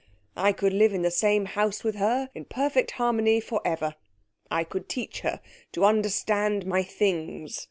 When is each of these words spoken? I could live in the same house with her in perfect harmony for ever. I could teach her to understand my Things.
I 0.35 0.51
could 0.51 0.73
live 0.73 0.93
in 0.95 1.03
the 1.03 1.11
same 1.11 1.45
house 1.45 1.83
with 1.83 1.93
her 1.97 2.31
in 2.33 2.45
perfect 2.45 2.89
harmony 2.89 3.39
for 3.39 3.61
ever. 3.63 3.93
I 4.49 4.63
could 4.63 4.89
teach 4.89 5.19
her 5.19 5.39
to 5.73 5.85
understand 5.85 6.65
my 6.65 6.81
Things. 6.81 7.59